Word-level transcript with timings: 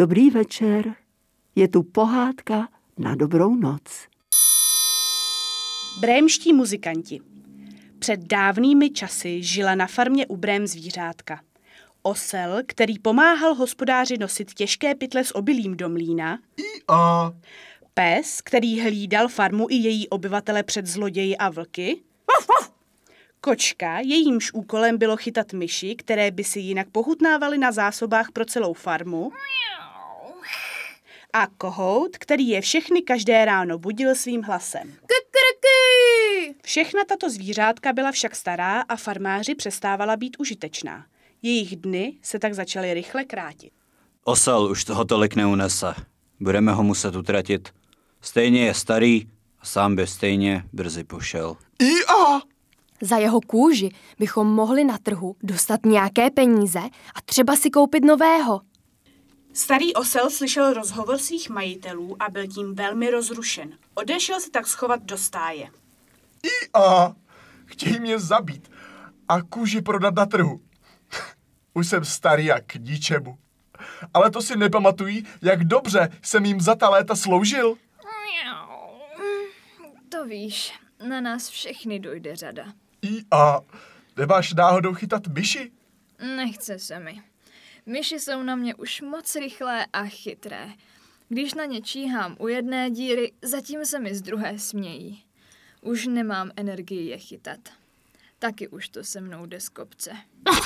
Dobrý 0.00 0.30
večer, 0.30 0.94
je 1.54 1.68
tu 1.68 1.82
pohádka 1.82 2.68
na 2.98 3.14
dobrou 3.14 3.54
noc. 3.54 3.82
Brémští 6.00 6.52
muzikanti. 6.52 7.20
Před 7.98 8.20
dávnými 8.20 8.90
časy 8.90 9.42
žila 9.42 9.74
na 9.74 9.86
farmě 9.86 10.26
u 10.26 10.36
Brém 10.36 10.66
zvířátka. 10.66 11.40
Osel, 12.02 12.62
který 12.66 12.98
pomáhal 12.98 13.54
hospodáři 13.54 14.18
nosit 14.18 14.54
těžké 14.54 14.94
pytle 14.94 15.24
s 15.24 15.36
obilím 15.36 15.76
do 15.76 15.88
mlína. 15.88 16.38
A 16.88 17.32
Pes, 17.94 18.40
který 18.40 18.80
hlídal 18.80 19.28
farmu 19.28 19.66
i 19.70 19.74
její 19.74 20.08
obyvatele 20.08 20.62
před 20.62 20.86
zloději 20.86 21.36
a 21.36 21.50
vlky. 21.50 22.02
Kočka, 23.40 23.98
jejímž 23.98 24.52
úkolem 24.52 24.98
bylo 24.98 25.16
chytat 25.16 25.52
myši, 25.52 25.96
které 25.96 26.30
by 26.30 26.44
si 26.44 26.60
jinak 26.60 26.88
pohutnávaly 26.90 27.58
na 27.58 27.72
zásobách 27.72 28.30
pro 28.32 28.44
celou 28.44 28.72
farmu. 28.72 29.32
A 31.32 31.46
kohout, 31.46 32.18
který 32.18 32.48
je 32.48 32.60
všechny 32.60 33.02
každé 33.02 33.44
ráno 33.44 33.78
budil 33.78 34.14
svým 34.14 34.42
hlasem. 34.42 34.94
Všechna 36.62 37.04
tato 37.04 37.30
zvířátka 37.30 37.92
byla 37.92 38.12
však 38.12 38.36
stará 38.36 38.80
a 38.80 38.96
farmáři 38.96 39.54
přestávala 39.54 40.16
být 40.16 40.36
užitečná. 40.40 41.06
Jejich 41.42 41.76
dny 41.76 42.18
se 42.22 42.38
tak 42.38 42.54
začaly 42.54 42.94
rychle 42.94 43.24
krátit. 43.24 43.72
Osel 44.24 44.62
už 44.70 44.84
toho 44.84 45.04
tolik 45.04 45.34
neunese. 45.34 45.94
Budeme 46.40 46.72
ho 46.72 46.82
muset 46.82 47.16
utratit. 47.16 47.68
Stejně 48.20 48.64
je 48.64 48.74
starý 48.74 49.26
a 49.60 49.66
sám 49.66 49.96
by 49.96 50.06
stejně 50.06 50.64
brzy 50.72 51.04
pošel. 51.04 51.56
IA! 51.78 52.40
Za 53.02 53.16
jeho 53.16 53.40
kůži 53.40 53.90
bychom 54.18 54.46
mohli 54.46 54.84
na 54.84 54.98
trhu 54.98 55.36
dostat 55.42 55.86
nějaké 55.86 56.30
peníze 56.30 56.80
a 57.14 57.20
třeba 57.24 57.56
si 57.56 57.70
koupit 57.70 58.04
nového. 58.04 58.60
Starý 59.52 59.94
osel 59.94 60.30
slyšel 60.30 60.72
rozhovor 60.72 61.18
svých 61.18 61.50
majitelů 61.50 62.22
a 62.22 62.30
byl 62.30 62.46
tím 62.46 62.74
velmi 62.74 63.10
rozrušen. 63.10 63.78
Odešel 63.94 64.40
se 64.40 64.50
tak 64.50 64.66
schovat 64.66 65.02
do 65.02 65.18
stáje. 65.18 65.70
IA! 66.42 67.14
Chtějí 67.64 68.00
mě 68.00 68.18
zabít 68.18 68.70
a 69.28 69.42
kůži 69.42 69.82
prodat 69.82 70.14
na 70.14 70.26
trhu. 70.26 70.60
Už 71.74 71.88
jsem 71.88 72.04
starý 72.04 72.44
jak 72.44 72.64
k 72.66 72.74
ničemu. 72.74 73.38
Ale 74.14 74.30
to 74.30 74.42
si 74.42 74.56
nepamatují, 74.56 75.26
jak 75.42 75.64
dobře 75.64 76.08
jsem 76.22 76.44
jim 76.44 76.60
za 76.60 76.74
ta 76.74 76.88
léta 76.88 77.16
sloužil. 77.16 77.76
To 80.08 80.24
víš, 80.24 80.72
na 81.08 81.20
nás 81.20 81.48
všechny 81.48 81.98
dojde 81.98 82.36
řada. 82.36 82.64
IA! 83.02 83.60
Nemáš 84.16 84.54
náhodou 84.54 84.94
chytat 84.94 85.26
myši? 85.26 85.72
Nechce 86.36 86.78
se 86.78 86.98
mi. 87.00 87.22
Myši 87.86 88.20
jsou 88.20 88.42
na 88.42 88.56
mě 88.56 88.74
už 88.74 89.00
moc 89.00 89.36
rychlé 89.36 89.86
a 89.92 90.04
chytré. 90.04 90.72
Když 91.28 91.54
na 91.54 91.64
ně 91.64 91.80
číhám 91.80 92.36
u 92.38 92.48
jedné 92.48 92.90
díry, 92.90 93.32
zatím 93.42 93.84
se 93.84 93.98
mi 93.98 94.14
z 94.14 94.22
druhé 94.22 94.58
smějí. 94.58 95.24
Už 95.80 96.06
nemám 96.06 96.50
energii 96.56 97.08
je 97.08 97.18
chytat. 97.18 97.60
Taky 98.38 98.68
už 98.68 98.88
to 98.88 99.04
se 99.04 99.20
mnou 99.20 99.46
jde 99.46 99.60
z 99.60 99.68
kopce. 99.68 100.10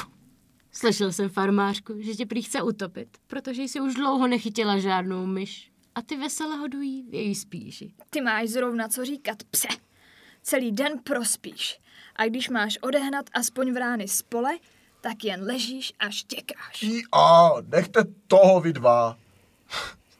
Slyšel 0.72 1.12
jsem 1.12 1.28
farmářku, 1.28 1.94
že 2.00 2.14
tě 2.14 2.26
prý 2.26 2.42
chce 2.42 2.62
utopit, 2.62 3.08
protože 3.26 3.62
jsi 3.62 3.80
už 3.80 3.94
dlouho 3.94 4.26
nechytila 4.26 4.78
žádnou 4.78 5.26
myš. 5.26 5.72
A 5.94 6.02
ty 6.02 6.16
vesele 6.16 6.56
hodují 6.56 7.02
v 7.02 7.14
její 7.14 7.34
spíši. 7.34 7.92
Ty 8.10 8.20
máš 8.20 8.48
zrovna 8.48 8.88
co 8.88 9.04
říkat, 9.04 9.44
pse. 9.50 9.68
Celý 10.42 10.72
den 10.72 10.98
prospíš. 11.04 11.80
A 12.16 12.26
když 12.26 12.48
máš 12.48 12.78
odehnat 12.80 13.30
aspoň 13.32 13.72
v 13.72 13.76
rány 13.76 14.08
z 14.08 14.22
pole, 14.22 14.58
tak 15.04 15.24
jen 15.24 15.44
ležíš 15.44 15.92
a 15.98 16.10
štěkáš. 16.10 16.82
IA! 16.82 17.52
Nechte 17.68 18.00
toho 18.26 18.60
vy 18.60 18.72
dva. 18.72 19.16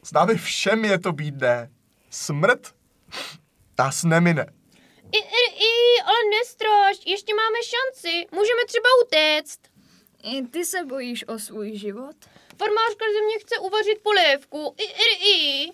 S 0.03 0.11
námi 0.13 0.35
všem 0.37 0.85
je 0.85 0.99
to 0.99 1.11
bídné. 1.11 1.69
Smrt? 2.09 2.75
Tas 3.75 4.03
nemine. 4.03 4.45
I, 5.11 5.17
i, 5.17 5.43
i, 5.69 6.01
ale 6.05 6.17
nestraš, 6.39 6.97
ještě 7.05 7.33
máme 7.35 7.59
šanci, 7.73 8.27
můžeme 8.31 8.61
třeba 8.67 8.89
utéct. 9.05 9.59
I 10.23 10.41
ty 10.41 10.65
se 10.65 10.85
bojíš 10.85 11.27
o 11.27 11.39
svůj 11.39 11.77
život? 11.77 12.15
Farmářka 12.57 13.05
ze 13.15 13.21
mě 13.25 13.39
chce 13.39 13.59
uvařit 13.59 13.99
polévku. 14.03 14.75
I, 14.77 14.83
i, 14.83 15.29
i. 15.31 15.71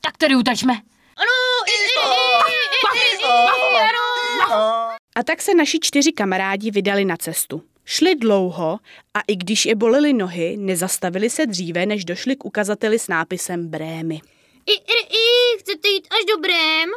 Tak 0.00 0.16
tedy 0.16 0.36
utečme. 0.36 0.72
Ano, 1.16 1.38
i, 1.66 1.72
i, 1.72 1.86
i, 1.86 2.98
i, 2.98 3.14
i, 3.14 3.22
i, 3.22 3.80
ano. 3.80 4.06
IA! 4.50 4.91
A 5.14 5.22
tak 5.22 5.42
se 5.42 5.54
naši 5.54 5.78
čtyři 5.80 6.12
kamarádi 6.12 6.70
vydali 6.70 7.04
na 7.04 7.16
cestu. 7.16 7.62
Šli 7.84 8.14
dlouho 8.14 8.78
a 9.14 9.20
i 9.28 9.36
když 9.36 9.66
je 9.66 9.74
bolely 9.74 10.12
nohy, 10.12 10.56
nezastavili 10.56 11.30
se 11.30 11.46
dříve, 11.46 11.86
než 11.86 12.04
došli 12.04 12.36
k 12.36 12.44
ukazateli 12.44 12.98
s 12.98 13.08
nápisem 13.08 13.68
Brémy. 13.68 14.20
I, 14.66 14.72
i, 14.72 15.02
i, 15.08 15.58
chcete 15.58 15.88
jít 15.88 16.08
až 16.10 16.24
do 16.34 16.40
Brém? 16.40 16.90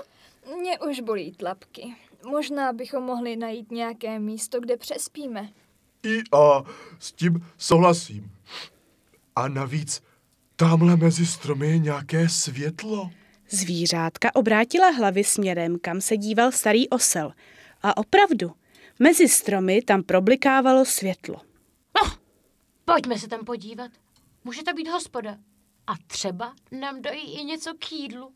Mě 0.60 0.80
už 0.80 1.00
bolí 1.00 1.32
tlapky. 1.32 1.96
Možná 2.26 2.74
bychom 2.74 3.04
mohli 3.04 3.36
najít 3.36 3.72
nějaké 3.72 4.20
místo, 4.20 4.60
kde 4.60 4.78
přespíme. 4.78 5.50
IA! 6.04 6.64
S 7.00 7.12
tím 7.12 7.46
souhlasím. 7.58 8.32
A 9.36 9.48
navíc, 9.48 10.04
tamhle 10.56 10.98
mezi 10.98 11.26
stromy 11.26 11.68
je 11.68 11.78
nějaké 11.78 12.30
světlo. 12.30 13.10
Zvířátka 13.50 14.36
obrátila 14.36 14.90
hlavy 14.90 15.24
směrem, 15.24 15.80
kam 15.80 16.02
se 16.02 16.18
díval 16.18 16.52
starý 16.52 16.90
osel. 16.90 17.32
A 17.86 17.98
opravdu, 17.98 18.52
mezi 19.00 19.28
stromy 19.28 19.82
tam 19.82 20.04
problikávalo 20.04 20.86
světlo. 20.86 21.42
Pojďme 22.86 23.20
se 23.20 23.28
tam 23.28 23.46
podívat. 23.46 23.92
Může 24.44 24.64
to 24.64 24.74
být 24.74 24.88
hospoda. 24.88 25.38
A 25.88 25.94
třeba 26.08 26.54
nám 26.72 27.02
dojí 27.02 27.40
i 27.40 27.44
něco 27.44 27.74
k 27.80 27.92
jídlu. 27.92 28.32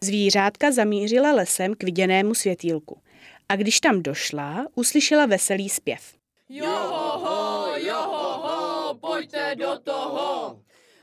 Zvířátka 0.00 0.72
zamířila 0.72 1.32
lesem 1.32 1.74
k 1.74 1.82
viděnému 1.84 2.34
světýlku. 2.34 3.00
A 3.48 3.56
když 3.56 3.80
tam 3.80 4.02
došla, 4.02 4.66
uslyšela 4.74 5.26
veselý 5.26 5.68
zpěv. 5.68 6.14
Johoho, 6.48 7.76
johoho, 7.76 8.94
pojďte 8.94 9.54
do 9.56 9.78
toho. 9.78 10.60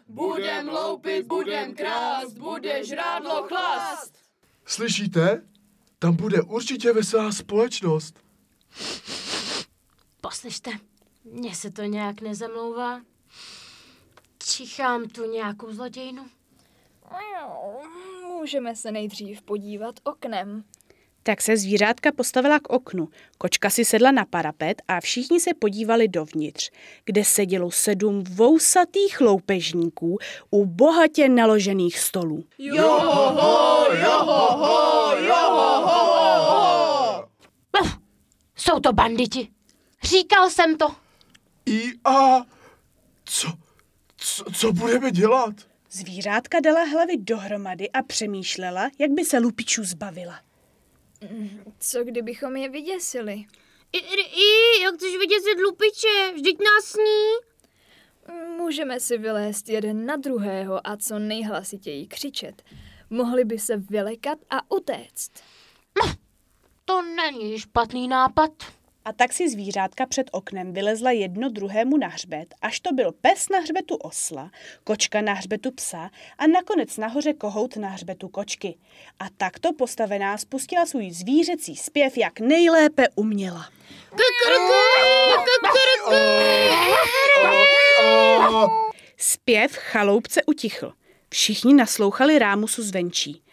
Budem 0.07 0.69
loupit, 0.69 1.25
budem 1.25 1.75
krást, 1.75 2.37
bude 2.37 2.85
žrádlo 2.85 3.43
chlast. 3.43 4.13
Slyšíte? 4.65 5.50
Tam 6.01 6.15
bude 6.15 6.41
určitě 6.41 6.93
veselá 6.93 7.31
společnost. 7.31 8.19
Poslyšte, 10.21 10.71
mně 11.23 11.55
se 11.55 11.71
to 11.71 11.81
nějak 11.81 12.21
nezamlouvá. 12.21 13.01
Čichám 14.43 15.09
tu 15.09 15.31
nějakou 15.31 15.73
zlodějnu. 15.73 16.25
Můžeme 18.27 18.75
se 18.75 18.91
nejdřív 18.91 19.41
podívat 19.41 19.95
oknem. 20.03 20.63
Tak 21.23 21.41
se 21.41 21.57
zvířátka 21.57 22.11
postavila 22.11 22.59
k 22.59 22.69
oknu. 22.69 23.09
Kočka 23.37 23.69
si 23.69 23.85
sedla 23.85 24.11
na 24.11 24.25
parapet 24.25 24.81
a 24.87 25.01
všichni 25.01 25.39
se 25.39 25.53
podívali 25.53 26.07
dovnitř, 26.07 26.71
kde 27.05 27.23
sedělo 27.23 27.71
sedm 27.71 28.23
vousatých 28.23 29.21
loupežníků 29.21 30.17
u 30.51 30.65
bohatě 30.65 31.29
naložených 31.29 31.99
stolů. 31.99 32.43
Johoho, 32.57 33.85
johoho, 34.03 35.15
johoho. 35.17 37.27
Uf, 37.81 37.97
jsou 38.55 38.79
to 38.79 38.93
banditi. 38.93 39.47
Říkal 40.03 40.49
jsem 40.49 40.77
to. 40.77 40.95
IA! 41.65 42.45
Co, 43.25 43.47
co, 44.17 44.43
co 44.53 44.73
budeme 44.73 45.11
dělat? 45.11 45.53
Zvířátka 45.91 46.59
dala 46.59 46.83
hlavy 46.83 47.17
dohromady 47.17 47.89
a 47.89 48.03
přemýšlela, 48.03 48.89
jak 48.99 49.11
by 49.11 49.25
se 49.25 49.39
lupičů 49.39 49.83
zbavila. 49.83 50.39
Co 51.79 52.03
kdybychom 52.03 52.55
je 52.55 52.69
vyděsili? 52.69 53.45
I, 53.93 53.97
i, 53.97 54.21
i, 54.21 54.81
jak 54.81 54.95
chceš 54.95 55.17
vidět 55.17 55.41
si 55.43 55.61
lupiče, 55.61 56.31
vždyť 56.33 56.57
nás 56.59 56.85
sní. 56.85 57.51
Můžeme 58.57 58.99
si 58.99 59.17
vylézt 59.17 59.69
jeden 59.69 60.05
na 60.05 60.15
druhého 60.15 60.87
a 60.87 60.97
co 60.97 61.19
nejhlasitěji 61.19 62.07
křičet. 62.07 62.63
Mohli 63.09 63.45
by 63.45 63.59
se 63.59 63.77
vylekat 63.77 64.39
a 64.49 64.71
utéct. 64.71 65.31
To 66.85 67.01
není 67.01 67.59
špatný 67.59 68.07
nápad. 68.07 68.51
A 69.05 69.13
tak 69.13 69.33
si 69.33 69.49
zvířátka 69.49 70.05
před 70.05 70.29
oknem 70.31 70.73
vylezla 70.73 71.11
jedno 71.11 71.49
druhému 71.49 71.97
na 71.97 72.07
hřbet, 72.07 72.55
až 72.61 72.79
to 72.79 72.93
byl 72.93 73.11
pes 73.21 73.49
na 73.49 73.59
hřbetu 73.59 73.95
osla, 73.95 74.51
kočka 74.83 75.21
na 75.21 75.33
hřbetu 75.33 75.71
psa 75.71 76.09
a 76.37 76.47
nakonec 76.47 76.97
nahoře 76.97 77.33
kohout 77.33 77.75
na 77.75 77.89
hřbetu 77.89 78.27
kočky. 78.27 78.77
A 79.19 79.25
takto 79.37 79.73
postavená 79.73 80.37
spustila 80.37 80.85
svůj 80.85 81.11
zvířecí 81.11 81.75
zpěv, 81.75 82.17
jak 82.17 82.39
nejlépe 82.39 83.07
uměla. 83.15 83.69
Zpěv 89.17 89.71
chaloupce 89.75 90.43
utichl. 90.43 90.93
Všichni 91.29 91.73
naslouchali 91.73 92.39
rámusu 92.39 92.83
zvenčí. 92.83 93.43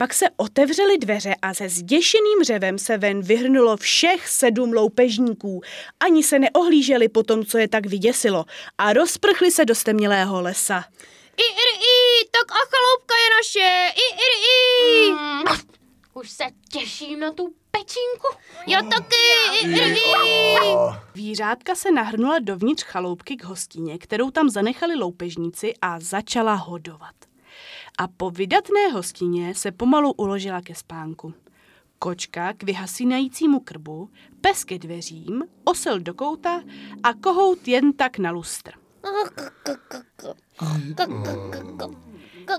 Pak 0.00 0.14
se 0.14 0.26
otevřely 0.36 0.98
dveře 0.98 1.34
a 1.42 1.54
se 1.54 1.68
zděšeným 1.68 2.44
řevem 2.44 2.78
se 2.78 2.98
ven 2.98 3.22
vyhrnulo 3.22 3.76
všech 3.76 4.28
sedm 4.28 4.72
loupežníků. 4.72 5.60
Ani 6.00 6.22
se 6.22 6.38
neohlíželi 6.38 7.08
po 7.08 7.22
tom, 7.22 7.44
co 7.44 7.58
je 7.58 7.68
tak 7.68 7.86
vyděsilo 7.86 8.44
a 8.78 8.92
rozprchli 8.92 9.50
se 9.50 9.64
do 9.64 9.74
stemnělého 9.74 10.42
lesa. 10.42 10.84
I, 11.36 11.42
i, 11.42 11.76
i, 11.76 12.28
tak 12.30 12.50
a 12.50 12.60
chaloupka 12.70 13.14
je 13.14 13.28
naše. 13.38 13.92
I, 13.96 14.06
i, 14.14 14.30
i. 15.06 15.10
Mm, 15.12 15.42
už 16.14 16.30
se 16.30 16.44
těším 16.72 17.20
na 17.20 17.32
tu 17.32 17.54
pečínku. 17.70 18.28
Já 18.66 18.82
taky. 18.82 19.16
I, 19.62 19.68
i, 19.68 19.92
i. 19.92 20.74
Zvířátka 21.14 21.74
se 21.74 21.90
nahrnula 21.90 22.38
dovnitř 22.38 22.84
chaloupky 22.84 23.36
k 23.36 23.44
hostině, 23.44 23.98
kterou 23.98 24.30
tam 24.30 24.50
zanechali 24.50 24.94
loupežníci 24.94 25.74
a 25.82 26.00
začala 26.00 26.54
hodovat. 26.54 27.27
A 27.98 28.08
po 28.08 28.30
vydatné 28.30 28.88
hostině 28.92 29.54
se 29.54 29.72
pomalu 29.72 30.12
uložila 30.12 30.60
ke 30.60 30.74
spánku. 30.74 31.34
Kočka 31.98 32.52
k 32.52 32.62
vyhasínajícímu 32.62 33.60
krbu, 33.60 34.10
pes 34.40 34.64
ke 34.64 34.78
dveřím, 34.78 35.44
osel 35.64 36.00
do 36.00 36.14
kouta 36.14 36.62
a 37.02 37.14
kohout 37.14 37.68
jen 37.68 37.92
tak 37.92 38.18
na 38.18 38.30
lustr. 38.30 38.70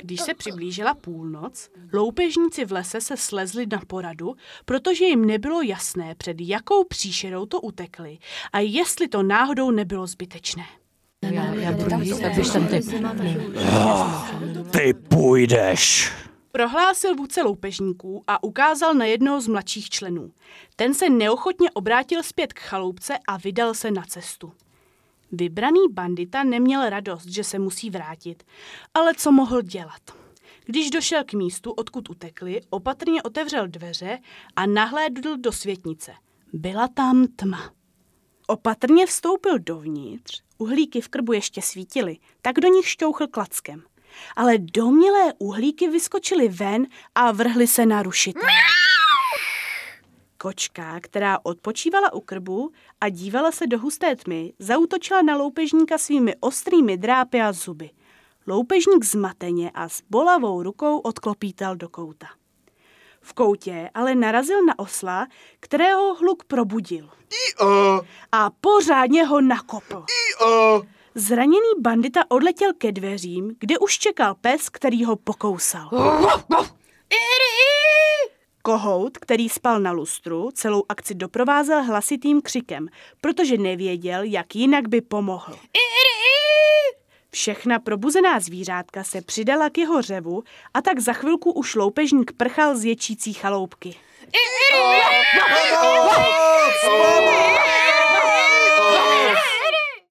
Když 0.02 0.22
se 0.22 0.34
přiblížila 0.34 0.94
půlnoc, 0.94 1.70
loupežníci 1.94 2.66
v 2.66 2.72
lese 2.72 3.02
se 3.02 3.18
slezli 3.18 3.66
na 3.66 3.82
poradu, 3.88 4.36
protože 4.66 5.06
jim 5.06 5.26
nebylo 5.26 5.62
jasné, 5.62 6.16
před 6.16 6.38
jakou 6.40 6.84
příšerou 6.84 7.46
to 7.46 7.62
utekli 7.62 8.20
a 8.54 8.60
jestli 8.60 9.08
to 9.08 9.24
náhodou 9.24 9.72
nebylo 9.72 10.08
zbytečné. 10.08 10.66
Já, 11.24 11.54
já 11.54 11.72
budu 11.72 12.02
jíst, 12.02 12.24
abyš 12.24 12.50
tam 12.50 12.68
ty... 12.68 12.82
Ty 14.72 14.94
půjdeš. 14.94 16.12
Prohlásil 16.52 17.16
vůdce 17.16 17.44
loupežníků 17.44 18.24
a 18.28 18.44
ukázal 18.44 18.94
na 18.94 19.06
jednoho 19.06 19.42
z 19.42 19.48
mladších 19.48 19.90
členů. 19.90 20.32
Ten 20.76 20.94
se 20.94 21.10
neochotně 21.10 21.72
obrátil 21.72 22.24
zpět 22.24 22.54
k 22.54 22.60
chaloupce 22.60 23.14
a 23.28 23.38
vydal 23.38 23.74
se 23.74 23.92
na 23.92 24.04
cestu. 24.08 24.52
Vybraný 25.32 25.82
bandita 25.92 26.44
neměl 26.44 26.90
radost, 26.90 27.28
že 27.28 27.44
se 27.44 27.60
musí 27.60 27.90
vrátit, 27.90 28.44
ale 28.94 29.14
co 29.18 29.32
mohl 29.32 29.62
dělat? 29.62 30.02
Když 30.66 30.90
došel 30.90 31.24
k 31.24 31.34
místu, 31.34 31.72
odkud 31.72 32.10
utekli, 32.10 32.62
opatrně 32.70 33.24
otevřel 33.24 33.68
dveře 33.68 34.20
a 34.56 34.66
nahlédl 34.66 35.38
do 35.38 35.52
světnice. 35.52 36.12
Byla 36.54 36.88
tam 36.88 37.28
tma. 37.36 37.79
Opatrně 38.50 39.06
vstoupil 39.06 39.60
dovnitř, 39.60 40.42
uhlíky 40.58 41.02
v 41.02 41.08
krbu 41.08 41.34
ještě 41.34 41.62
svítily, 41.62 42.18
tak 42.42 42.56
do 42.56 42.68
nich 42.68 42.88
šťouchl 42.88 43.28
klackem. 43.28 43.84
Ale 44.36 44.58
domělé 44.58 45.34
uhlíky 45.40 45.90
vyskočily 45.90 46.48
ven 46.48 46.88
a 47.16 47.32
vrhly 47.32 47.68
se 47.68 47.86
na 47.86 48.04
rušitele. 48.04 48.52
Kočka, 50.38 51.00
která 51.00 51.40
odpočívala 51.44 52.14
u 52.14 52.20
krbu 52.20 52.72
a 53.02 53.10
dívala 53.10 53.52
se 53.52 53.68
do 53.68 53.80
husté 53.80 54.16
tmy, 54.16 54.54
zautočila 54.60 55.22
na 55.22 55.36
loupežníka 55.36 55.98
svými 55.98 56.36
ostrými 56.40 56.98
drápy 56.98 57.42
a 57.42 57.52
zuby. 57.54 57.90
Loupežník 58.48 59.06
zmateně 59.06 59.72
a 59.74 59.90
s 59.90 60.02
bolavou 60.10 60.64
rukou 60.64 61.00
odklopítal 61.00 61.76
do 61.76 61.90
kouta. 61.90 62.39
V 63.22 63.34
koutě 63.34 63.90
ale 63.94 64.16
narazil 64.16 64.66
na 64.66 64.80
osla, 64.80 65.28
kterého 65.60 66.16
hluk 66.16 66.44
probudil. 66.44 67.10
I-o, 67.50 68.02
A 68.32 68.50
pořádně 68.62 69.24
ho 69.26 69.42
nakopl. 69.42 70.06
i-o. 70.30 70.82
Zraněný 71.16 71.70
bandita 71.82 72.22
odletěl 72.30 72.74
ke 72.78 72.92
dveřím, 72.92 73.56
kde 73.60 73.78
už 73.78 73.98
čekal 73.98 74.36
pes, 74.36 74.70
který 74.70 75.06
ho 75.06 75.16
pokousal. 75.16 75.90
Kohout, 78.62 79.18
který 79.18 79.50
spal 79.50 79.80
na 79.80 79.92
lustru, 79.92 80.52
celou 80.54 80.84
akci 80.90 81.16
doprovázel 81.16 81.84
hlasitým 81.84 82.42
křikem, 82.42 82.88
protože 83.22 83.58
nevěděl, 83.58 84.24
jak 84.24 84.56
jinak 84.56 84.88
by 84.88 85.02
pomohl. 85.02 85.54
Všechna 87.32 87.80
probuzená 87.80 88.40
zvířátka 88.40 89.04
se 89.04 89.22
přidala 89.22 89.70
k 89.70 89.78
jeho 89.78 90.02
řevu 90.02 90.44
a 90.74 90.82
tak 90.82 91.00
za 91.00 91.14
chvilku 91.14 91.52
už 91.52 91.76
loupežník 91.76 92.32
prchal 92.32 92.78
z 92.78 92.86
ječící 92.86 93.34
chaloupky. 93.34 93.96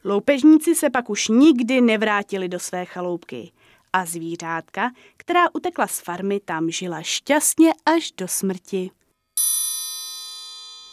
Loupežníci 0.05 0.75
se 0.75 0.91
pak 0.91 1.11
už 1.11 1.29
nikdy 1.29 1.81
nevrátili 1.81 2.49
do 2.49 2.61
své 2.61 2.85
chaloupky. 2.85 3.53
A 3.93 4.05
zvířátka, 4.05 4.91
která 5.17 5.55
utekla 5.55 5.87
z 5.87 6.01
farmy, 6.01 6.41
tam 6.41 6.71
žila 6.71 7.03
šťastně 7.03 7.73
až 7.87 8.13
do 8.13 8.29
smrti. 8.29 8.91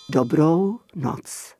Dobrou 0.09 0.79
noc. 0.95 1.53